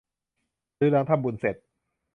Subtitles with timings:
[0.77, 1.55] หรือหลังทำบุญเสร็จ